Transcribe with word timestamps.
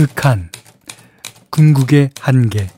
극한, 0.00 0.48
궁극의 1.50 2.08
한계, 2.18 2.68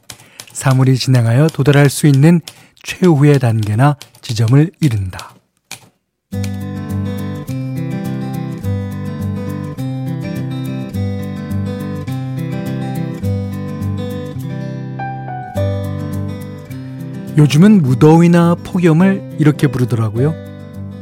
사물이 0.52 0.96
진행하여 0.96 1.46
도달할 1.46 1.88
수 1.88 2.08
있는 2.08 2.40
최후의 2.82 3.38
단계나 3.38 3.94
지점을 4.22 4.72
이른다. 4.80 5.32
요즘은 17.38 17.82
무더위나 17.82 18.56
폭염을 18.64 19.36
이렇게 19.38 19.68
부르더라고요. 19.68 20.34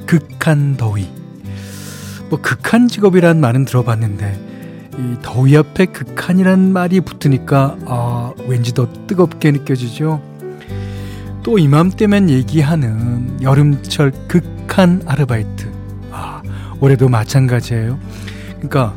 극한 0.04 0.76
더위. 0.76 1.08
뭐 2.28 2.38
극한 2.42 2.88
직업이란 2.88 3.40
말은 3.40 3.64
들어봤는데 3.64 4.49
이 5.00 5.16
더위 5.22 5.56
앞에 5.56 5.86
극한이란 5.86 6.72
말이 6.72 7.00
붙으니까 7.00 7.76
아 7.86 8.34
왠지 8.46 8.74
더 8.74 8.86
뜨겁게 9.06 9.50
느껴지죠. 9.50 10.20
또 11.42 11.58
이맘때면 11.58 12.28
얘기하는 12.28 13.38
여름철 13.40 14.12
극한 14.28 15.02
아르바이트. 15.06 15.70
아 16.12 16.42
올해도 16.80 17.08
마찬가지예요. 17.08 17.98
그러니까 18.56 18.94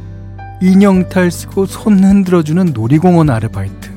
인형탈 0.61 1.31
쓰고 1.31 1.65
손 1.65 2.03
흔들어주는 2.03 2.73
놀이공원 2.73 3.29
아르바이트. 3.29 3.91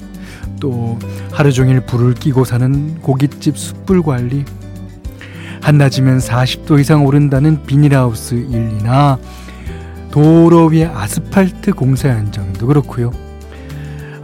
또 0.60 0.98
하루 1.32 1.52
종일 1.52 1.80
불을 1.80 2.14
끼고 2.14 2.44
사는 2.44 3.00
고깃집 3.00 3.58
숯불 3.58 4.02
관리, 4.02 4.44
한낮이면 5.60 6.18
40도 6.18 6.80
이상 6.80 7.04
오른다는 7.04 7.64
비닐하우스 7.64 8.34
일이나 8.34 9.18
도로 10.16 10.68
위의 10.68 10.86
아스팔트 10.86 11.72
공사 11.72 12.08
현장도 12.08 12.66
그렇고요. 12.68 13.12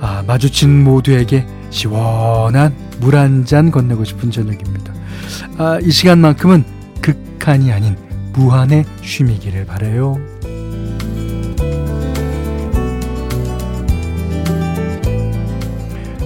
아, 0.01 0.25
마주친 0.27 0.83
모두에게 0.83 1.47
시원한 1.69 2.75
물 2.99 3.15
한 3.15 3.45
잔 3.45 3.71
건네고 3.71 4.03
싶은 4.05 4.31
저녁입니다. 4.31 4.95
아, 5.59 5.79
이 5.83 5.91
시간만큼은 5.91 6.65
극한이 7.03 7.71
아닌 7.73 7.95
무한의 8.33 8.87
쉼이기를 9.03 9.67
바래요. 9.67 10.17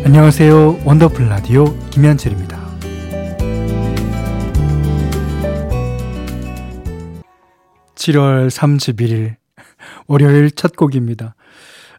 안녕하세요. 0.05 0.83
원더풀 0.85 1.29
라디오 1.29 1.65
김현철입니다. 1.91 2.57
7월 7.97 8.49
31일 8.49 9.46
월요일 10.07 10.51
첫 10.51 10.77
곡입니다. 10.77 11.35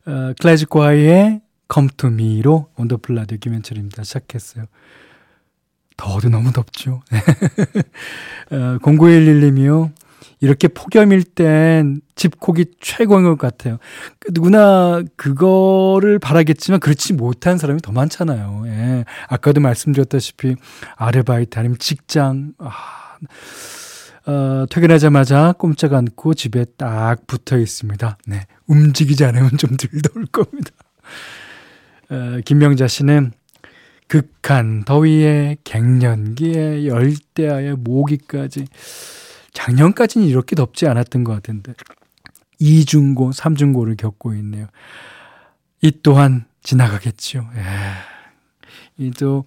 어, 0.06 0.34
클래식과의 0.40 1.42
Me로 2.06 2.68
원더풀 2.78 3.16
라디오 3.16 3.38
김현철입니다. 3.38 4.04
시작했어요. 4.04 4.66
더워도 5.98 6.30
너무 6.30 6.52
덥죠. 6.52 7.02
어, 8.52 8.78
0911님이요. 8.82 9.92
이렇게 10.40 10.68
폭염일 10.68 11.24
땐 11.24 12.02
집콕이 12.16 12.66
최고인 12.80 13.24
것 13.24 13.38
같아요. 13.38 13.80
그 14.20 14.30
누구나 14.34 15.02
그거를 15.16 16.20
바라겠지만 16.20 16.80
그렇지 16.80 17.14
못한 17.14 17.58
사람이 17.58 17.82
더 17.82 17.92
많잖아요. 17.92 18.64
예. 18.68 19.06
아까도 19.28 19.62
말씀드렸다시피 19.62 20.56
아르바이트 20.96 21.58
아니면 21.58 21.78
직장, 21.80 22.54
아, 22.60 23.18
어, 24.28 24.66
퇴근하자마자 24.70 25.54
꼼짝 25.58 25.94
않고 25.94 26.34
집에 26.34 26.66
딱 26.78 27.26
붙어 27.28 27.58
있습니다. 27.58 28.18
네. 28.28 28.46
움직이지 28.68 29.24
않으면 29.24 29.52
좀덜 29.58 30.02
더울 30.02 30.26
겁니다. 30.26 30.72
어, 32.10 32.40
김명자 32.44 32.88
씨는 32.88 33.32
극한 34.08 34.84
더위에 34.84 35.58
갱년기에 35.64 36.88
열대야에 36.88 37.74
모기까지 37.74 38.68
작년까지는 39.54 40.28
이렇게 40.28 40.56
덥지 40.56 40.88
않았던 40.88 41.24
것 41.24 41.34
같은데 41.34 41.74
이중고, 42.60 43.32
삼중고를 43.32 43.96
겪고 43.96 44.34
있네요. 44.36 44.68
이 45.82 45.92
또한 46.04 46.46
지나가겠죠. 46.64 47.48
예. 47.56 47.64
이또 48.98 49.46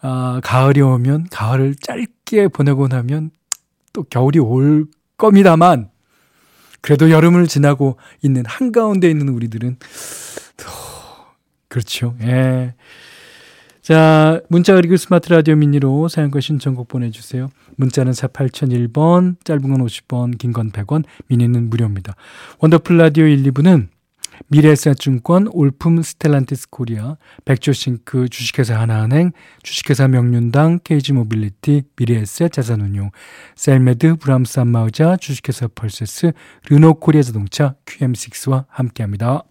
아, 0.00 0.40
가을이 0.42 0.80
오면 0.80 1.28
가을을 1.30 1.74
짧게 1.74 2.48
보내고 2.48 2.88
나면 2.88 3.30
또 3.96 4.02
겨울이 4.02 4.38
올 4.38 4.86
겁니다만 5.16 5.88
그래도 6.82 7.10
여름을 7.10 7.46
지나고 7.46 7.96
있는 8.20 8.44
한가운데 8.44 9.08
있는 9.08 9.30
우리들은 9.30 9.78
또 10.58 10.66
그렇죠. 11.68 12.14
예. 12.20 12.74
자, 13.80 14.42
문자 14.50 14.74
그리고 14.74 14.98
스마트 14.98 15.30
라디오 15.30 15.56
미니로 15.56 16.08
사연과 16.08 16.40
신청곡 16.40 16.88
보내주세요. 16.88 17.48
문자는 17.76 18.12
4 18.12 18.28
8001번, 18.28 19.36
짧은 19.44 19.62
건 19.62 19.86
50원, 19.86 20.36
긴건 20.36 20.72
100원, 20.72 21.04
미니는 21.28 21.70
무료입니다. 21.70 22.16
원더풀 22.58 22.98
라디오 22.98 23.24
1, 23.24 23.44
2부는 23.44 23.88
미래에셋증권, 24.48 25.48
올품 25.52 26.02
스텔란티스 26.02 26.70
코리아, 26.70 27.16
백조싱크 27.44 28.28
주식회사 28.28 28.78
하나은행, 28.78 29.32
주식회사 29.62 30.08
명륜당, 30.08 30.80
케이지모빌리티, 30.84 31.82
미래에셋 31.96 32.52
자산운용, 32.52 33.10
셀메드, 33.54 34.16
브람스 34.16 34.60
안마의자, 34.60 35.16
주식회사 35.16 35.68
펄세스, 35.74 36.32
르노코리아 36.68 37.22
자동차, 37.22 37.74
QM6와 37.86 38.66
함께합니다. 38.68 39.42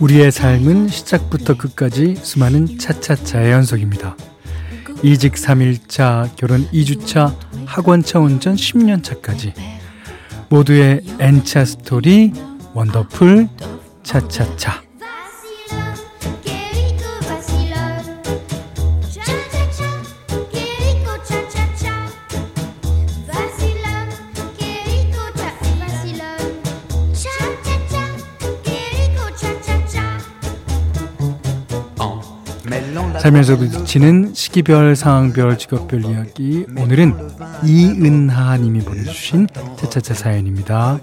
우리의 0.00 0.32
삶은 0.32 0.88
시작부터 0.88 1.56
끝까지 1.56 2.16
수많은 2.16 2.78
차차차의 2.78 3.52
연속입니다. 3.52 4.16
이직 5.02 5.34
3일차, 5.34 6.34
결혼 6.36 6.66
2주차, 6.70 7.34
학원차 7.66 8.18
운전 8.18 8.56
10년차까지. 8.56 9.52
모두의 10.48 11.02
N차 11.18 11.64
스토리 11.64 12.32
원더풀 12.74 13.48
차차차 14.02 14.83
살면서 33.24 33.56
부딪히는 33.56 34.34
시기별, 34.34 34.94
상황별, 34.94 35.56
직업별 35.56 36.04
이야기. 36.04 36.66
오늘은 36.76 37.14
이은하 37.64 38.58
님이 38.58 38.80
보내주신 38.80 39.46
차차차 39.78 40.12
사연입니다. 40.12 41.00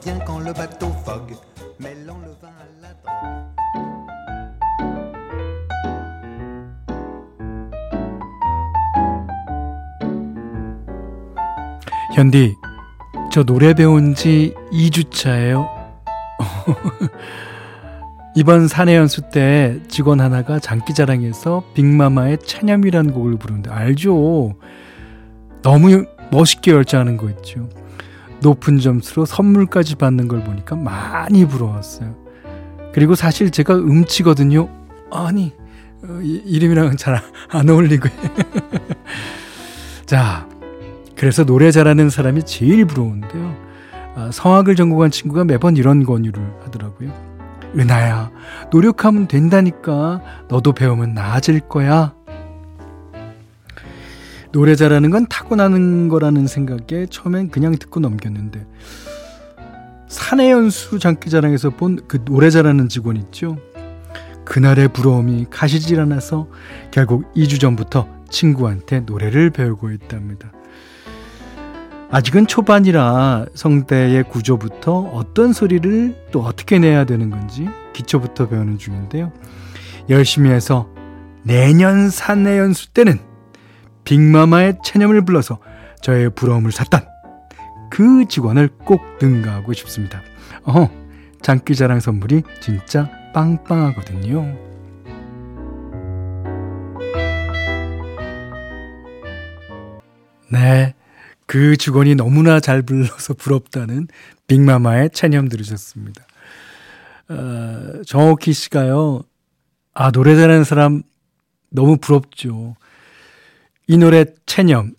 현디, 12.13 12.55
저 13.31 13.43
노래 13.43 13.73
배운 13.73 14.13
지 14.13 14.53
2주차예요. 14.71 15.67
이번 18.35 18.67
사내 18.67 18.95
연수 18.95 19.21
때 19.29 19.79
직원 19.87 20.21
하나가 20.21 20.57
장기자랑에서 20.59 21.63
빅마마의 21.73 22.39
찬염이라는 22.45 23.11
곡을 23.13 23.37
부르는데 23.37 23.69
알죠? 23.69 24.55
너무 25.61 26.05
멋있게 26.31 26.71
열자하는 26.71 27.17
거 27.17 27.29
있죠. 27.29 27.69
높은 28.41 28.79
점수로 28.79 29.25
선물까지 29.25 29.95
받는 29.95 30.27
걸 30.27 30.43
보니까 30.43 30.75
많이 30.75 31.45
부러웠어요. 31.45 32.15
그리고 32.93 33.15
사실 33.15 33.51
제가 33.51 33.75
음치거든요. 33.75 34.69
아니 35.11 35.53
어, 36.03 36.19
이름이랑은 36.23 36.97
잘 36.97 37.21
안 37.49 37.69
어울리고. 37.69 38.07
자, 40.05 40.47
그래서 41.15 41.43
노래 41.43 41.69
잘하는 41.71 42.09
사람이 42.09 42.43
제일 42.43 42.85
부러운데요. 42.85 43.55
아, 44.15 44.29
성악을 44.31 44.75
전공한 44.75 45.11
친구가 45.11 45.43
매번 45.45 45.77
이런 45.77 46.03
권유를 46.05 46.41
하더라고요. 46.63 47.30
은하야, 47.77 48.31
노력하면 48.71 49.27
된다니까. 49.27 50.21
너도 50.49 50.73
배우면 50.73 51.13
나아질 51.13 51.61
거야. 51.61 52.13
노래 54.51 54.75
잘하는 54.75 55.09
건 55.11 55.27
타고나는 55.27 56.09
거라는 56.09 56.45
생각에 56.47 57.05
처음엔 57.09 57.49
그냥 57.51 57.77
듣고 57.77 58.01
넘겼는데 58.01 58.65
사내연수 60.09 60.99
장기자랑에서 60.99 61.69
본 61.71 61.99
그 62.07 62.23
노래 62.25 62.49
잘하는 62.49 62.89
직원 62.89 63.15
있죠. 63.15 63.57
그날의 64.43 64.89
부러움이 64.89 65.45
가시질 65.49 66.01
않아서 66.01 66.47
결국 66.91 67.33
2주 67.33 67.61
전부터 67.61 68.07
친구한테 68.29 68.99
노래를 69.01 69.51
배우고 69.51 69.91
있답니다. 69.91 70.51
아직은 72.11 72.45
초반이라 72.45 73.45
성대의 73.53 74.23
구조부터 74.23 75.11
어떤 75.13 75.53
소리를 75.53 76.27
또 76.31 76.41
어떻게 76.41 76.77
내야 76.77 77.05
되는 77.05 77.29
건지 77.29 77.69
기초부터 77.93 78.49
배우는 78.49 78.77
중인데요. 78.77 79.31
열심히 80.09 80.49
해서 80.49 80.89
내년 81.43 82.09
사내 82.09 82.59
연수 82.59 82.91
때는 82.93 83.17
빅마마의 84.03 84.79
체념을 84.83 85.23
불러서 85.23 85.59
저의 86.01 86.29
부러움을 86.31 86.73
샀던 86.73 87.07
그 87.89 88.25
직원을 88.27 88.69
꼭 88.83 89.01
능가하고 89.21 89.71
싶습니다. 89.71 90.21
어, 90.63 90.89
장기자랑 91.41 92.01
선물이 92.01 92.43
진짜 92.59 93.09
빵빵하거든요. 93.33 94.57
네. 100.49 100.93
그 101.51 101.75
직원이 101.75 102.15
너무나 102.15 102.61
잘 102.61 102.81
불러서 102.81 103.33
부럽다는 103.33 104.07
빅마마의 104.47 105.09
체념 105.09 105.49
들으셨습니다. 105.49 106.25
어, 107.27 108.01
정옥희 108.05 108.53
씨가요, 108.53 109.23
아, 109.93 110.11
노래 110.11 110.37
잘하는 110.37 110.63
사람 110.63 111.03
너무 111.69 111.97
부럽죠. 111.97 112.77
이 113.85 113.97
노래 113.97 114.23
체념. 114.45 114.93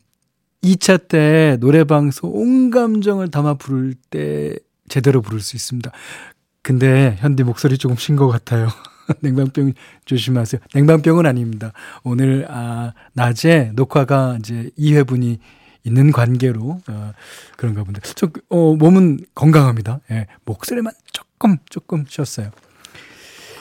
2차 0.62 1.08
때 1.08 1.56
노래방에서 1.58 2.28
온 2.28 2.70
감정을 2.70 3.31
담아 3.31 3.54
부를 3.54 3.94
때 4.10 4.54
제대로 4.90 5.22
부를 5.22 5.40
수 5.40 5.56
있습니다. 5.56 5.90
근데 6.60 7.16
현디 7.20 7.44
목소리 7.44 7.78
조금 7.78 7.96
쉰 7.96 8.14
것 8.14 8.28
같아요. 8.28 8.69
냉방병 9.22 9.72
조심하세요. 10.04 10.60
냉방병은 10.75 11.25
아닙니다. 11.25 11.72
오늘 12.04 12.46
아 12.50 12.93
낮에 13.14 13.72
녹화가 13.75 14.37
이제 14.38 14.69
2회분이 14.78 15.38
있는 15.84 16.12
관계로 16.12 16.81
어, 16.88 17.12
그런가 17.56 17.84
본데 17.84 18.00
저 18.14 18.31
어, 18.49 18.75
몸은 18.76 19.20
건강합니다. 19.34 20.00
예, 20.11 20.26
목소리만 20.44 20.93
조금 21.12 21.56
조금 21.69 22.05
쉬었어요. 22.08 22.50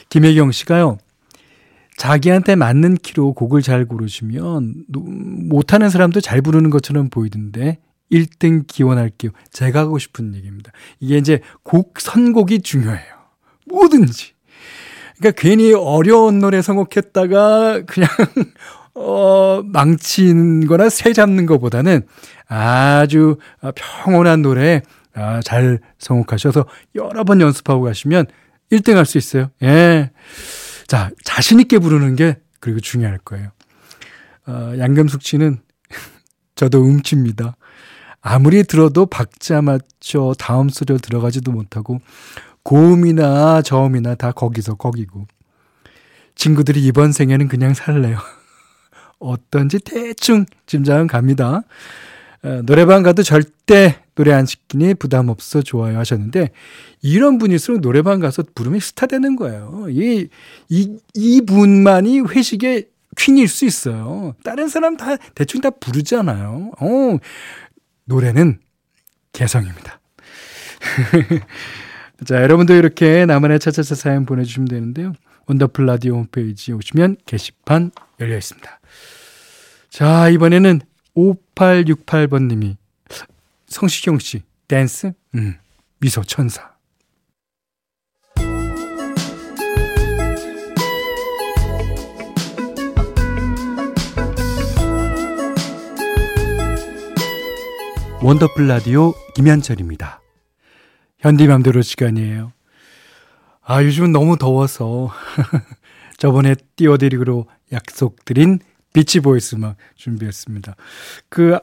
김혜경 0.09 0.51
씨가요. 0.51 0.97
자기한테 1.97 2.55
맞는 2.55 2.95
키로 2.95 3.33
곡을 3.33 3.61
잘 3.61 3.85
고르시면 3.85 4.85
못하는 4.87 5.89
사람도 5.89 6.19
잘 6.19 6.41
부르는 6.41 6.69
것처럼 6.69 7.09
보이던데 7.09 7.79
1등 8.11 8.65
기원할게요. 8.67 9.31
제가 9.51 9.81
하고 9.81 9.99
싶은 9.99 10.35
얘기입니다. 10.35 10.71
이게 10.99 11.17
이제 11.17 11.41
곡 11.63 11.99
선곡이 11.99 12.61
중요해요. 12.61 13.13
뭐든지. 13.67 14.33
그러니까 15.17 15.39
괜히 15.39 15.73
어려운 15.73 16.39
노래 16.39 16.61
선곡했다가 16.61 17.83
그냥 17.85 18.09
어, 18.95 19.61
망치는 19.65 20.67
거나 20.67 20.89
새 20.89 21.13
잡는 21.13 21.45
것보다는 21.45 22.01
아주 22.47 23.37
평온한 23.75 24.41
노래 24.41 24.81
아, 25.13 25.41
잘 25.43 25.79
성곡하셔서 25.99 26.65
여러 26.95 27.23
번 27.23 27.41
연습하고 27.41 27.83
가시면 27.83 28.25
1등 28.71 28.95
할 28.95 29.05
수 29.05 29.17
있어요. 29.17 29.49
예. 29.63 30.11
자, 30.87 31.09
자신있게 31.23 31.79
부르는 31.79 32.15
게 32.15 32.37
그리고 32.59 32.79
중요할 32.79 33.17
거예요. 33.19 33.49
어, 34.47 34.73
양금숙 34.77 35.21
씨는 35.21 35.59
저도 36.55 36.83
음치입니다. 36.83 37.55
아무리 38.21 38.63
들어도 38.63 39.05
박자 39.07 39.61
맞춰 39.61 40.33
다음 40.37 40.69
소리로 40.69 40.99
들어가지도 40.99 41.51
못하고 41.51 41.99
고음이나 42.63 43.61
저음이나 43.63 44.15
다 44.15 44.31
거기서 44.31 44.75
거기고 44.75 45.25
친구들이 46.35 46.83
이번 46.85 47.11
생에는 47.11 47.47
그냥 47.47 47.73
살래요. 47.73 48.17
어떤지 49.21 49.79
대충 49.79 50.45
짐작은 50.65 51.07
갑니다. 51.07 51.61
어, 52.43 52.61
노래방 52.65 53.03
가도 53.03 53.23
절대 53.23 53.99
노래 54.15 54.33
안 54.33 54.45
시키니 54.45 54.95
부담 54.95 55.29
없어 55.29 55.61
좋아요 55.61 55.97
하셨는데 55.99 56.49
이런 57.01 57.37
분일수록 57.37 57.81
노래방 57.81 58.19
가서 58.19 58.43
부르면 58.55 58.79
스타 58.79 59.05
되는 59.05 59.35
거예요. 59.35 59.85
이, 59.89 60.27
이, 60.69 60.97
이 61.13 61.41
분만이 61.41 62.21
회식의 62.21 62.87
퀸일 63.15 63.47
수 63.47 63.65
있어요. 63.65 64.35
다른 64.43 64.67
사람 64.67 64.97
다 64.97 65.17
대충 65.35 65.61
다 65.61 65.69
부르잖아요. 65.69 66.71
어, 66.79 67.17
노래는 68.05 68.59
개성입니다. 69.33 69.99
자, 72.25 72.41
여러분도 72.41 72.73
이렇게 72.73 73.25
나만의 73.25 73.59
차차차 73.59 73.95
사연 73.95 74.25
보내주시면 74.25 74.67
되는데요. 74.67 75.13
원더풀 75.47 75.85
라디오 75.85 76.15
홈페이지에 76.15 76.73
오시면 76.75 77.17
게시판 77.25 77.91
열려 78.19 78.37
있습니다. 78.37 78.80
자, 79.91 80.29
이번에는 80.29 80.79
5868번님이 81.17 82.77
성시경 83.67 84.19
씨, 84.19 84.41
댄스? 84.69 85.11
음, 85.35 85.57
미소 85.99 86.23
천사. 86.23 86.71
원더풀 98.23 98.69
라디오 98.69 99.13
김현철입니다. 99.35 100.21
현디맘대로 101.19 101.81
시간이에요. 101.81 102.53
아, 103.61 103.83
요즘은 103.83 104.13
너무 104.13 104.37
더워서 104.37 105.11
저번에 106.17 106.55
띄워드리기로 106.77 107.45
약속드린 107.73 108.59
비치 108.93 109.19
보이스 109.19 109.55
음악 109.55 109.75
준비했습니다. 109.95 110.75
그 111.29 111.57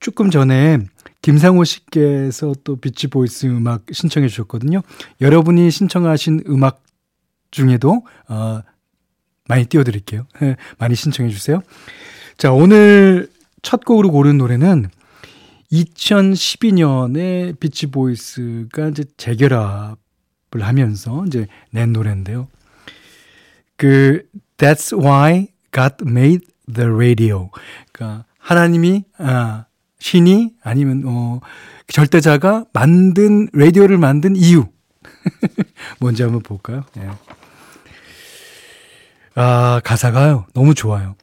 조금 0.00 0.30
전에 0.30 0.78
김상호 1.22 1.64
씨께서 1.64 2.54
또 2.64 2.76
비치 2.76 3.08
보이스 3.08 3.46
음악 3.46 3.84
신청해 3.90 4.28
주셨거든요. 4.28 4.82
여러분이 5.20 5.70
신청하신 5.70 6.44
음악 6.48 6.82
중에도 7.50 8.04
어, 8.28 8.62
많이 9.48 9.64
띄워드릴게요. 9.64 10.26
많이 10.78 10.94
신청해 10.94 11.30
주세요. 11.30 11.62
자, 12.36 12.52
오늘 12.52 13.30
첫 13.62 13.84
곡으로 13.84 14.10
고른 14.12 14.38
노래는 14.38 14.88
2012년에 15.72 17.58
비치 17.58 17.88
보이스가 17.88 18.88
이제 18.88 19.04
재결합을 19.16 19.96
하면서 20.60 21.24
이제 21.26 21.46
낸 21.70 21.92
노래인데요. 21.92 22.48
그 23.76 24.22
That's 24.56 24.96
why 24.96 25.48
God 25.72 25.96
made 26.06 26.46
the 26.72 26.88
radio. 26.90 27.50
그러니까 27.92 28.24
하나님이 28.38 29.04
아 29.18 29.66
신이 29.98 30.52
아니면 30.62 31.02
어 31.06 31.40
절대자가 31.88 32.66
만든 32.72 33.48
라디오를 33.52 33.98
만든 33.98 34.36
이유 34.36 34.66
뭔지 36.00 36.22
한번 36.22 36.42
볼까요? 36.42 36.84
예. 36.98 37.08
아 39.34 39.80
가사가요 39.84 40.46
너무 40.54 40.74
좋아요. 40.74 41.16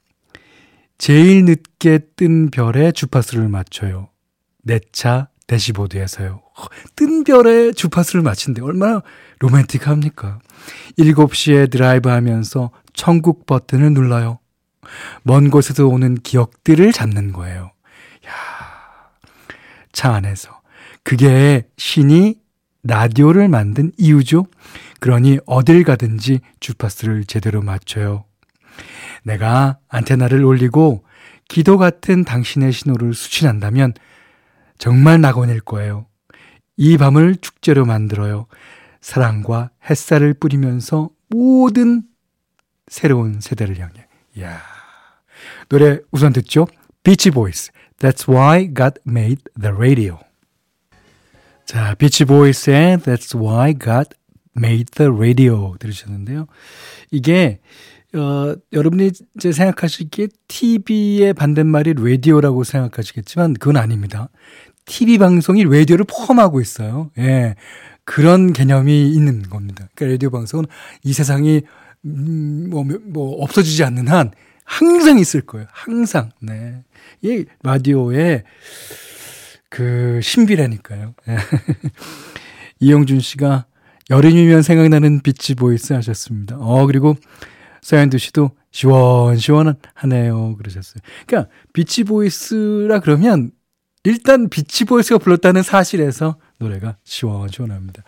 제일 0.97 1.45
늦게 1.45 1.99
뜬 2.15 2.49
별에 2.49 2.91
주파수를 2.91 3.49
맞춰요. 3.49 4.09
내 4.63 4.79
차 4.91 5.27
대시보드에서요. 5.47 6.41
뜬 6.95 7.23
별에 7.23 7.71
주파수를 7.71 8.23
맞춘데 8.23 8.61
얼마나 8.63 9.01
로맨틱합니까? 9.39 10.39
7시에 10.97 11.69
드라이브 11.69 12.09
하면서 12.09 12.71
천국 12.93 13.45
버튼을 13.45 13.93
눌러요. 13.93 14.39
먼 15.23 15.49
곳에서 15.49 15.87
오는 15.87 16.15
기억들을 16.15 16.91
잡는 16.91 17.33
거예요. 17.33 17.71
야, 18.27 18.31
차 19.91 20.13
안에서. 20.13 20.61
그게 21.03 21.67
신이 21.77 22.35
라디오를 22.83 23.47
만든 23.47 23.91
이유죠. 23.97 24.47
그러니 24.99 25.39
어딜 25.45 25.83
가든지 25.83 26.39
주파수를 26.59 27.25
제대로 27.25 27.61
맞춰요. 27.61 28.25
내가 29.23 29.79
안테나를 29.89 30.43
올리고 30.43 31.03
기도 31.47 31.77
같은 31.77 32.23
당신의 32.23 32.71
신호를 32.71 33.13
수신한다면 33.13 33.93
정말 34.77 35.21
낙원일 35.21 35.61
거예요. 35.61 36.05
이 36.77 36.97
밤을 36.97 37.37
축제로 37.37 37.85
만들어요. 37.85 38.47
사랑과 39.01 39.69
햇살을 39.89 40.33
뿌리면서 40.33 41.09
모든 41.29 42.03
새로운 42.87 43.39
세대를 43.41 43.79
향해. 43.79 44.07
이야. 44.35 44.74
노래 45.69 45.99
우선 46.11 46.33
듣죠. 46.33 46.67
비치 47.03 47.31
보이스. 47.31 47.71
That's 47.99 48.27
why 48.27 48.73
God 48.73 48.99
made 49.07 49.43
the 49.59 49.75
radio. 49.75 50.19
자, 51.65 51.95
비치 51.95 52.25
보이스의 52.25 52.97
That's 52.99 53.35
why 53.35 53.73
God 53.73 54.09
made 54.57 54.91
the 54.95 55.11
radio 55.11 55.75
들으셨는데요. 55.79 56.47
이게 57.11 57.59
어, 58.13 58.55
여러분이 58.71 59.11
이제 59.35 59.51
생각하시기에 59.51 60.27
TV의 60.47 61.33
반대말이 61.33 61.95
라디오라고 61.97 62.63
생각하시겠지만 62.63 63.55
그건 63.55 63.77
아닙니다. 63.77 64.29
TV 64.85 65.17
방송이 65.17 65.63
라디오를 65.63 66.05
포함하고 66.05 66.61
있어요. 66.61 67.11
예. 67.17 67.55
그런 68.05 68.53
개념이 68.53 69.11
있는 69.11 69.41
겁니다. 69.41 69.89
그러니까 69.95 70.13
라디오 70.13 70.29
방송은 70.29 70.65
이 71.03 71.11
세상이 71.11 71.63
음, 72.05 72.67
뭐, 72.69 72.85
뭐 73.03 73.41
없어지지 73.43 73.83
않는 73.83 74.07
한 74.07 74.31
항상 74.65 75.19
있을 75.19 75.41
거예요. 75.41 75.67
항상. 75.71 76.31
네. 76.41 76.83
이 77.21 77.45
라디오의 77.63 78.43
그 79.69 80.19
신비라니까요. 80.21 81.13
예. 81.29 81.37
이영준 82.79 83.21
씨가 83.21 83.65
여름이면 84.09 84.61
생각나는 84.61 85.21
비치 85.21 85.55
보이스 85.55 85.93
하셨습니다. 85.93 86.57
어, 86.59 86.85
그리고 86.85 87.15
서현두 87.81 88.17
씨도 88.17 88.51
시원시원하네요. 88.71 90.57
그러셨어요. 90.57 91.01
그러니까 91.25 91.51
비치 91.71 92.03
보이스라 92.03 92.99
그러면 92.99 93.51
일단 94.03 94.49
비치 94.49 94.85
보이스가 94.85 95.17
불렀다는 95.17 95.63
사실에서 95.63 96.37
노래가 96.59 96.97
시원시원합니다. 97.03 98.03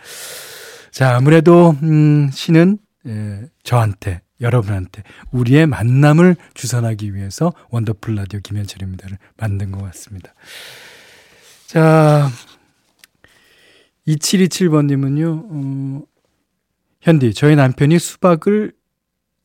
자, 0.92 1.16
아무래도 1.16 1.76
음, 1.84 2.30
시는 2.32 2.80
예, 3.08 3.42
저한테 3.64 4.22
여러분한테 4.40 5.04
우리의 5.32 5.66
만남을 5.68 6.36
주선하기 6.54 7.16
위해서 7.16 7.52
원더풀 7.70 8.16
라디오 8.16 8.40
김현철입니다를 8.42 9.18
만든 9.38 9.72
것 9.72 9.82
같습니다. 9.84 10.34
자, 11.66 12.30
2727번님은요, 14.08 15.48
어, 15.50 16.04
현디, 17.02 17.34
저희 17.34 17.56
남편이 17.56 17.98
수박을 18.00 18.74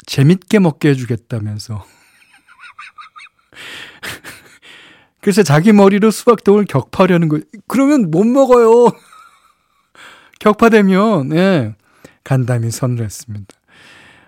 재밌게 0.07 0.59
먹게 0.59 0.91
해주겠다면서. 0.91 1.85
그래서 5.21 5.43
자기 5.43 5.73
머리로 5.73 6.11
수박통을 6.11 6.67
격파하려는 6.67 7.29
거. 7.29 7.41
그러면 7.67 8.11
못 8.11 8.25
먹어요. 8.25 8.93
격파되면, 10.41 11.35
예. 11.37 11.77
간담이 12.25 12.71
선을 12.71 13.05
했습니다. 13.05 13.55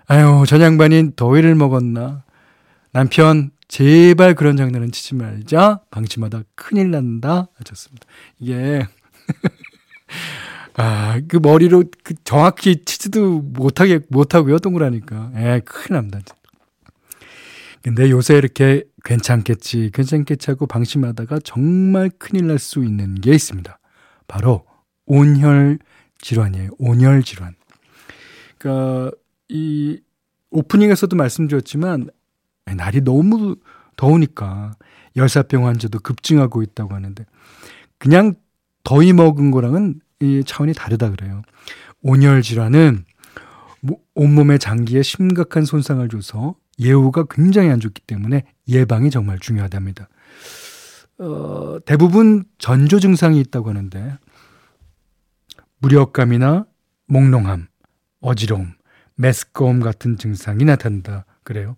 아유, 0.07 0.43
전 0.47 0.61
양반이 0.61 1.15
더위를 1.15 1.55
먹었나. 1.55 2.23
남편, 2.91 3.51
제발 3.67 4.35
그런 4.35 4.55
장난은 4.57 4.91
치지 4.91 5.15
말자. 5.15 5.81
방치마다 5.89 6.43
큰일 6.55 6.91
난다. 6.91 7.47
하셨습니다. 7.55 8.05
이게, 8.39 8.85
아, 10.77 11.19
그 11.27 11.37
머리로 11.41 11.85
그 12.03 12.13
정확히 12.23 12.83
치지도 12.85 13.41
못하게, 13.41 13.99
못하고요, 14.09 14.59
동그라니까. 14.59 15.31
예, 15.37 15.61
큰일 15.65 15.95
납니다. 15.99 16.19
근데 17.81 18.09
요새 18.09 18.35
이렇게 18.35 18.83
괜찮겠지, 19.03 19.91
괜찮겠지 19.93 20.49
하고 20.51 20.65
방심하다가 20.67 21.39
정말 21.43 22.09
큰일 22.17 22.47
날 22.47 22.57
수 22.59 22.83
있는 22.83 23.15
게 23.15 23.31
있습니다. 23.33 23.77
바로 24.27 24.65
온혈 25.05 25.77
질환이에요. 26.19 26.71
온혈 26.79 27.21
질환. 27.23 27.53
그러니까 28.57 29.11
이 29.49 29.99
오프닝에서도 30.49 31.15
말씀드렸지만 31.15 32.09
날이 32.65 33.01
너무 33.01 33.55
더우니까 33.97 34.73
열사병 35.15 35.65
환자도 35.65 35.99
급증하고 35.99 36.63
있다고 36.63 36.93
하는데 36.93 37.25
그냥 37.97 38.35
더위 38.83 39.13
먹은 39.13 39.51
거랑은 39.51 39.99
이 40.21 40.43
차원이 40.45 40.73
다르다 40.73 41.11
그래요. 41.11 41.41
온열 42.01 42.41
질환은 42.41 43.05
온몸의 44.13 44.59
장기에 44.59 45.01
심각한 45.01 45.65
손상을 45.65 46.07
줘서 46.09 46.55
예후가 46.79 47.25
굉장히 47.29 47.69
안 47.69 47.79
좋기 47.79 48.01
때문에 48.01 48.43
예방이 48.67 49.09
정말 49.09 49.39
중요하답니다. 49.39 50.07
어, 51.17 51.77
대부분 51.85 52.43
전조 52.57 52.99
증상이 52.99 53.39
있다고 53.39 53.69
하는데 53.69 54.17
무력감이나 55.79 56.65
몽롱함, 57.07 57.67
어지러움, 58.19 58.73
메스꺼움 59.15 59.79
같은 59.79 60.17
증상이 60.17 60.65
나타난다 60.65 61.25
그래요. 61.43 61.75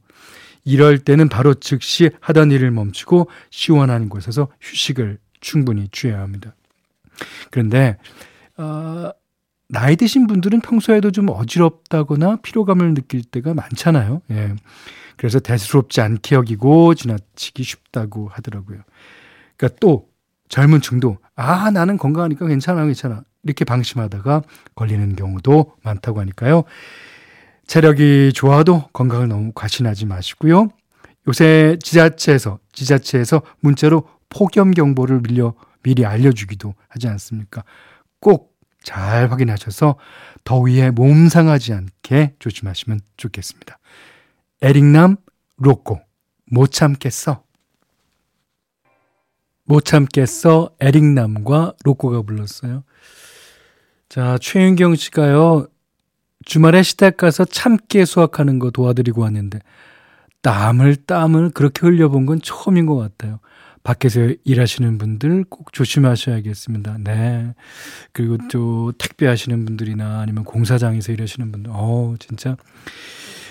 이럴 0.63 0.99
때는 0.99 1.29
바로 1.29 1.53
즉시 1.53 2.09
하던 2.19 2.51
일을 2.51 2.71
멈추고 2.71 3.29
시원한 3.49 4.09
곳에서 4.09 4.49
휴식을 4.59 5.17
충분히 5.39 5.87
취해야 5.89 6.19
합니다. 6.19 6.55
그런데 7.51 7.97
어, 8.57 9.11
나이 9.69 9.95
드신 9.95 10.27
분들은 10.27 10.61
평소에도 10.61 11.11
좀 11.11 11.29
어지럽다거나 11.29 12.37
피로감을 12.41 12.93
느낄 12.93 13.23
때가 13.23 13.53
많잖아요. 13.53 14.21
예. 14.31 14.55
그래서 15.15 15.39
대수롭지 15.39 16.01
않게 16.01 16.35
여기고 16.35 16.93
지나치기 16.93 17.63
쉽다고 17.63 18.29
하더라고요. 18.29 18.79
그러니까 19.57 19.77
또 19.81 20.09
젊은 20.49 20.79
층도 20.81 21.17
아 21.35 21.71
나는 21.71 21.97
건강하니까 21.97 22.47
괜찮아 22.47 22.85
괜찮아 22.85 23.23
이렇게 23.43 23.65
방심하다가 23.65 24.43
걸리는 24.75 25.15
경우도 25.15 25.73
많다고 25.83 26.19
하니까요. 26.21 26.63
체력이 27.67 28.31
좋아도 28.33 28.87
건강을 28.93 29.27
너무 29.27 29.51
과신하지 29.53 30.05
마시고요. 30.05 30.69
요새 31.27 31.77
지자체에서 31.83 32.59
지자체에서 32.71 33.41
문자로 33.59 34.07
폭염 34.29 34.71
경보를 34.71 35.21
밀려 35.21 35.53
미리 35.83 36.05
알려주기도 36.05 36.73
하지 36.89 37.07
않습니까? 37.07 37.63
꼭 38.19 38.57
잘 38.87 39.29
확인하셔서 39.31 39.97
더위에 40.45 40.91
몸 40.91 41.27
상하지 41.27 41.73
않게 41.73 42.35
조심하시면 42.39 43.01
좋겠습니다. 43.17 43.79
에릭남 44.61 45.17
로꼬 45.57 45.99
못 46.45 46.71
참겠어. 46.71 47.43
못 49.65 49.83
참겠어 49.83 50.69
에릭남과 50.79 51.73
로꼬가 51.83 52.21
불렀어요. 52.21 52.85
자, 54.07 54.37
최윤경 54.39 54.95
씨가요. 54.95 55.67
주말에 56.47 56.81
시댁 56.81 57.17
가서 57.17 57.43
참깨 57.43 58.05
수확하는 58.05 58.57
거 58.57 58.71
도와드리고 58.71 59.21
왔는데 59.21 59.59
땀을 60.41 60.95
땀을 60.95 61.49
그렇게 61.49 61.85
흘려본 61.85 62.25
건 62.25 62.39
처음인 62.41 62.85
것 62.85 62.95
같아요. 62.95 63.39
밖에서 63.83 64.29
일하시는 64.45 64.97
분들 64.97 65.43
꼭 65.49 65.73
조심하셔야겠습니다. 65.73 66.99
네. 67.03 67.53
그리고 68.13 68.37
또 68.49 68.93
택배 68.97 69.27
하시는 69.27 69.65
분들이나 69.65 70.21
아니면 70.21 70.45
공사장에서 70.45 71.11
일하시는 71.11 71.51
분들, 71.51 71.71
어, 71.73 72.15
진짜. 72.17 72.55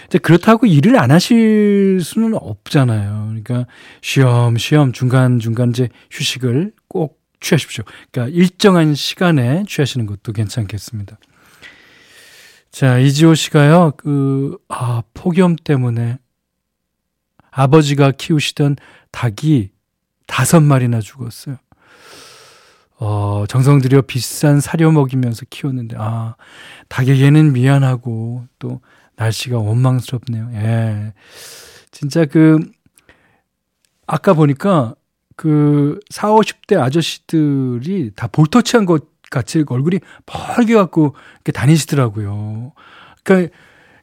이제 0.06 0.18
그렇다고 0.18 0.66
일을 0.66 0.98
안 0.98 1.10
하실 1.10 2.00
수는 2.02 2.34
없잖아요. 2.34 3.26
그러니까 3.28 3.66
쉬엄쉬엄 4.00 4.92
중간중간 4.92 5.70
이제 5.70 5.90
휴식을 6.10 6.72
꼭 6.88 7.20
취하십시오. 7.40 7.84
그러니까 8.10 8.34
일정한 8.34 8.94
시간에 8.94 9.64
취하시는 9.68 10.06
것도 10.06 10.32
괜찮겠습니다. 10.32 11.18
자, 12.76 12.98
이지호 12.98 13.34
씨가요, 13.34 13.92
그, 13.96 14.58
아, 14.68 15.02
폭염 15.14 15.56
때문에 15.56 16.18
아버지가 17.50 18.10
키우시던 18.10 18.76
닭이 19.12 19.70
다섯 20.26 20.60
마리나 20.60 21.00
죽었어요. 21.00 21.56
어, 22.98 23.44
정성 23.48 23.80
들여 23.80 24.02
비싼 24.02 24.60
사료 24.60 24.92
먹이면서 24.92 25.46
키웠는데, 25.48 25.96
아, 25.98 26.36
닭에게는 26.90 27.54
미안하고, 27.54 28.44
또, 28.58 28.82
날씨가 29.14 29.56
원망스럽네요. 29.56 30.50
예. 30.52 31.14
진짜 31.92 32.26
그, 32.26 32.60
아까 34.06 34.34
보니까, 34.34 34.94
그, 35.34 35.98
4, 36.10 36.28
50대 36.28 36.78
아저씨들이 36.78 38.10
다 38.14 38.26
볼터치한 38.26 38.84
것 38.84 39.15
같이 39.30 39.64
얼굴이 39.66 40.00
벌게 40.24 40.74
갖고 40.74 41.14
이렇게 41.36 41.52
다니시더라고요. 41.52 42.72
그러니까, 43.24 43.54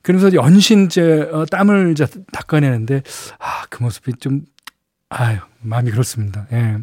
그러면서 0.02 0.36
연신 0.36 0.86
이제 0.86 1.22
어, 1.32 1.46
땀을 1.46 1.92
이제 1.92 2.06
닦아내는데, 2.32 3.04
아, 3.40 3.66
그 3.70 3.84
모습이 3.84 4.14
좀 4.20 4.42
아유, 5.10 5.38
마음이 5.62 5.92
그렇습니다. 5.92 6.48
예. 6.52 6.78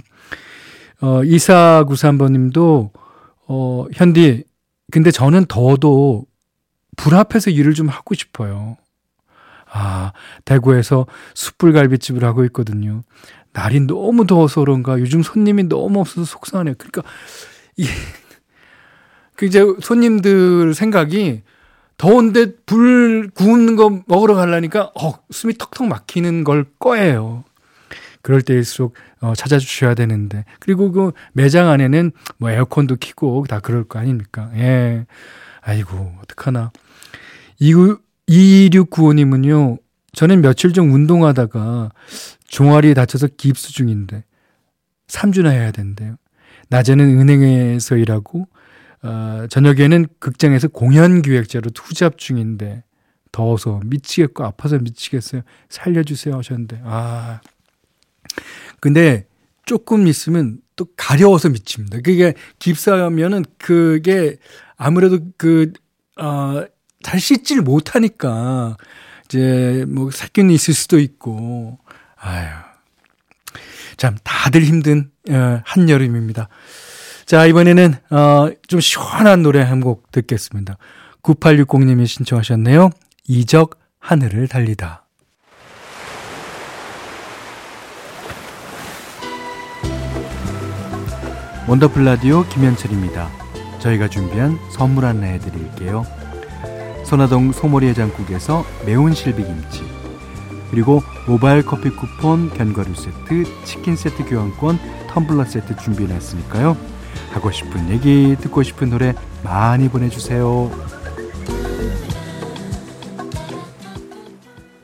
어, 1.00 1.20
2493번 1.22 2.32
님도, 2.32 2.92
어, 3.48 3.86
현디, 3.92 4.44
근데 4.92 5.10
저는 5.10 5.46
더워도 5.46 6.26
불 6.96 7.14
앞에서 7.14 7.50
일을 7.50 7.74
좀 7.74 7.88
하고 7.88 8.14
싶어요. 8.14 8.76
아, 9.72 10.12
대구에서 10.44 11.06
숯불갈비집을 11.34 12.24
하고 12.24 12.44
있거든요. 12.44 13.02
날이 13.52 13.80
너무 13.80 14.26
더워서 14.26 14.60
그런가 14.60 14.98
요즘 15.00 15.22
손님이 15.22 15.64
너무 15.64 16.00
없어서 16.00 16.24
속상하네요. 16.24 16.74
그러니까, 16.78 17.02
이, 17.76 17.86
그 19.40 19.46
이제 19.46 19.64
손님들 19.80 20.74
생각이 20.74 21.40
더운데 21.96 22.52
불 22.66 23.30
구우는 23.30 23.74
거 23.74 24.02
먹으러 24.06 24.34
가려니까, 24.34 24.92
어, 24.94 25.14
숨이 25.30 25.54
턱턱 25.54 25.86
막히는 25.86 26.44
걸 26.44 26.66
거예요. 26.78 27.44
그럴 28.20 28.42
때일수록 28.42 28.92
어, 29.22 29.32
찾아주셔야 29.34 29.94
되는데 29.94 30.44
그리고 30.58 30.92
그 30.92 31.12
매장 31.32 31.70
안에는 31.70 32.12
뭐 32.36 32.50
에어컨도 32.50 32.96
키고 32.96 33.46
다 33.48 33.60
그럴 33.60 33.84
거 33.84 33.98
아닙니까? 33.98 34.50
예. 34.56 35.06
아이고 35.62 36.16
어떡하나. 36.22 36.70
2695님은요. 37.62 39.78
저는 40.12 40.42
며칠 40.42 40.74
전 40.74 40.90
운동하다가 40.90 41.92
종아리 42.46 42.92
다쳐서 42.92 43.28
깁스 43.38 43.72
중인데 43.72 44.22
3주나 45.06 45.52
해야 45.52 45.70
된대요. 45.70 46.16
낮에는 46.68 47.18
은행에서 47.18 47.96
일하고 47.96 48.46
어, 49.02 49.46
저녁에는 49.48 50.06
극장에서 50.18 50.68
공연 50.68 51.22
기획자로 51.22 51.70
투잡 51.70 52.18
중인데 52.18 52.84
더워서 53.32 53.80
미치겠고 53.84 54.44
아파서 54.44 54.78
미치겠어요. 54.78 55.42
살려주세요 55.68 56.36
하셨는데 56.36 56.82
아 56.84 57.40
근데 58.80 59.26
조금 59.64 60.06
있으면 60.06 60.58
또 60.74 60.86
가려워서 60.96 61.50
미칩니다. 61.50 62.00
그게 62.00 62.34
깁스하면은 62.58 63.44
그게 63.58 64.36
아무래도 64.76 65.20
그, 65.36 65.72
어, 66.18 66.64
잘 67.02 67.20
씻질 67.20 67.60
못하니까 67.60 68.76
이제 69.26 69.84
뭐 69.86 70.10
살균이 70.10 70.54
있을 70.54 70.74
수도 70.74 70.98
있고, 70.98 71.78
아유. 72.16 72.48
참, 73.98 74.16
다들 74.24 74.64
힘든, 74.64 75.10
어, 75.28 75.60
한여름입니다. 75.64 76.48
자, 77.30 77.46
이번에는, 77.46 77.94
어, 78.10 78.50
좀 78.66 78.80
시원한 78.80 79.44
노래 79.44 79.62
한 79.62 79.80
곡 79.82 80.10
듣겠습니다. 80.10 80.78
9860님이 81.22 82.04
신청하셨네요. 82.08 82.90
이적 83.28 83.78
하늘을 84.00 84.48
달리다. 84.48 85.04
원더풀 91.68 92.04
라디오 92.04 92.42
김현철입니다. 92.48 93.30
저희가 93.78 94.08
준비한 94.08 94.58
선물 94.72 95.04
안내해 95.04 95.38
드릴게요. 95.38 96.04
선화동 97.04 97.52
소머리 97.52 97.86
해장국에서 97.86 98.64
매운 98.84 99.14
실비김치 99.14 99.84
그리고 100.72 101.00
모바일 101.28 101.64
커피 101.64 101.90
쿠폰, 101.90 102.52
견과류 102.54 102.96
세트, 102.96 103.44
치킨 103.64 103.94
세트 103.94 104.24
교환권, 104.24 104.80
텀블러 105.08 105.44
세트 105.46 105.76
준비해놨으니까요. 105.76 106.99
하고 107.30 107.50
싶은 107.50 107.90
얘기, 107.90 108.36
듣고 108.40 108.62
싶은 108.62 108.90
노래 108.90 109.14
많이 109.42 109.88
보내주세요. 109.88 110.70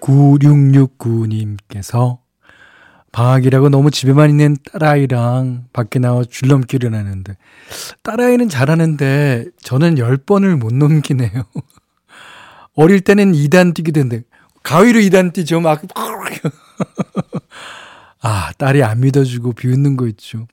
9669님께서 0.01 2.19
방학이라고 3.13 3.69
너무 3.71 3.91
집에만 3.91 4.31
있는 4.31 4.57
딸아이랑 4.73 5.67
밖에 5.73 5.99
나와 5.99 6.23
줄넘기를 6.23 6.95
하는데 6.95 7.37
딸아이는 8.03 8.49
잘하는데 8.49 9.47
저는 9.63 9.97
10번을 9.97 10.57
못 10.57 10.73
넘기네요. 10.75 11.43
어릴 12.77 13.01
때는 13.01 13.33
2단 13.33 13.75
뛰게 13.75 13.91
되는데 13.93 14.23
가위로 14.63 15.01
2단 15.01 15.33
뛰죠. 15.33 15.61
막. 15.61 15.83
아, 18.21 18.53
딸이 18.59 18.83
안 18.83 19.01
믿어주고 19.01 19.53
비웃는 19.53 19.97
거 19.97 20.07
있죠. 20.09 20.47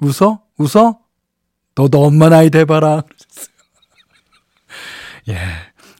웃어? 0.00 0.40
웃어? 0.58 0.98
너도 1.74 2.04
엄마 2.04 2.28
나이 2.28 2.50
돼봐라. 2.50 3.02
예. 5.28 5.38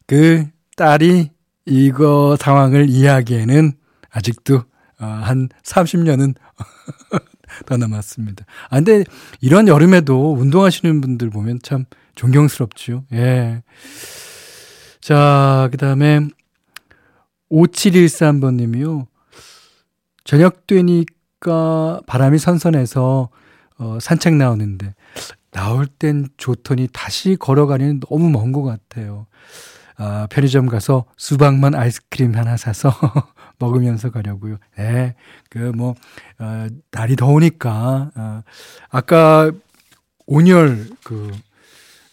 그 0.06 0.46
딸이 0.76 1.30
이거 1.66 2.36
상황을 2.38 2.88
이해하기에는 2.88 3.72
아직도 4.10 4.64
어, 5.00 5.04
한 5.04 5.48
30년은 5.62 6.34
더 7.66 7.76
남았습니다. 7.76 8.44
아, 8.68 8.76
근데 8.76 9.04
이런 9.40 9.68
여름에도 9.68 10.34
운동하시는 10.34 11.00
분들 11.00 11.30
보면 11.30 11.60
참 11.62 11.84
존경스럽죠. 12.14 13.04
예. 13.12 13.62
자, 15.00 15.68
그 15.70 15.76
다음에 15.76 16.20
5713번 17.50 18.54
님이요. 18.56 19.06
저녁 20.24 20.66
되니까 20.66 22.00
바람이 22.06 22.38
선선해서 22.38 23.28
어, 23.78 23.98
산책 24.00 24.34
나오는데 24.34 24.94
나올 25.54 25.86
땐 25.86 26.28
좋더니 26.38 26.88
다시 26.92 27.36
걸어가니 27.36 28.00
너무 28.08 28.30
먼 28.30 28.52
것 28.52 28.62
같아요. 28.64 29.26
아, 29.96 30.26
편의점 30.30 30.66
가서 30.66 31.06
수박만 31.16 31.74
아이스크림 31.76 32.34
하나 32.36 32.56
사서 32.56 32.90
먹으면서 33.60 34.10
가려고요. 34.10 34.58
예, 34.80 35.14
그 35.50 35.58
뭐, 35.76 35.94
어, 36.40 36.66
날이 36.90 37.16
더우니까, 37.16 38.10
어, 38.16 38.42
아까 38.90 39.52
온열 40.26 40.90
그, 41.04 41.30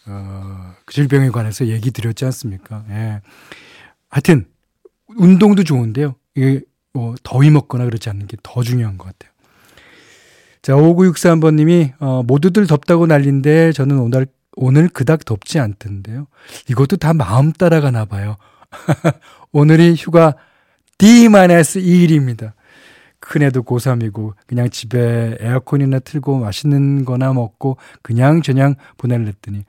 어, 0.08 0.74
그 0.86 0.94
질병에 0.94 1.30
관해서 1.32 1.68
얘기 1.68 1.92
드렸지 1.92 2.26
않습니까? 2.26 2.86
예. 2.90 3.22
하여튼, 4.10 4.46
운동도 5.18 5.64
좋은데요. 5.64 6.16
이게 6.36 6.62
뭐, 6.94 7.16
더위 7.24 7.50
먹거나 7.52 7.86
그렇지 7.86 8.10
않는 8.10 8.28
게 8.28 8.38
더 8.44 8.64
중요한 8.64 8.98
것 9.00 9.06
같아요. 9.06 9.31
자, 10.62 10.74
5963번님이, 10.74 11.94
어, 12.00 12.24
모두들 12.24 12.68
덥다고 12.68 13.08
난린데 13.08 13.72
저는 13.72 14.00
오늘, 14.00 14.28
오늘 14.56 14.90
그닥 14.90 15.26
덥지 15.26 15.60
않던데요. 15.60 16.28
이것도 16.70 16.98
다 16.98 17.14
마음 17.14 17.52
따라가나 17.52 18.06
봐요. 18.06 18.36
오늘이 19.52 19.96
휴가 19.98 20.36
D-2일입니다. 21.00 22.54
큰애도 23.20 23.64
고3이고 23.64 24.34
그냥 24.46 24.70
집에 24.70 25.38
에어컨이나 25.40 26.00
틀고 26.00 26.40
맛있는 26.40 27.06
거나 27.06 27.34
먹고 27.34 27.78
그냥 28.02 28.42
저냥 28.42 28.76
보낼랬더니 28.98 29.64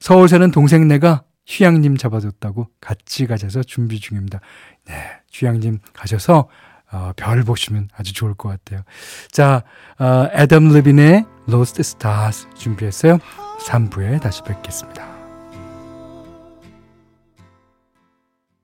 서울 0.00 0.28
사는 0.28 0.50
동생네가 0.50 1.22
휴양님 1.46 1.96
잡아줬다고 1.96 2.68
같이 2.80 3.26
가셔서 3.26 3.62
준비 3.62 4.00
중입니다. 4.00 4.40
네, 4.86 4.94
휴양님 5.32 5.80
가셔서 5.92 6.48
어, 6.92 7.12
별 7.16 7.42
보시면 7.42 7.88
아주 7.96 8.12
좋을 8.12 8.34
것 8.34 8.48
같아요. 8.48 8.82
자, 9.30 9.62
어, 9.98 10.28
애덤 10.32 10.72
르빈의 10.72 11.24
Lost 11.48 11.80
Stars 11.80 12.46
준비했어요. 12.56 13.18
3부에 13.66 14.20
다시 14.20 14.42
뵙겠습니다. 14.42 15.11